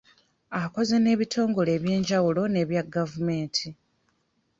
[0.61, 3.67] Akoze n'ebitongole eby'enjawulo n'ebya gavumenti.